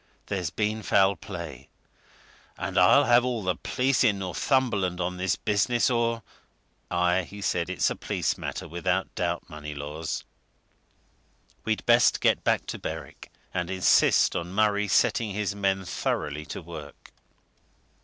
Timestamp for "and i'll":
2.57-3.03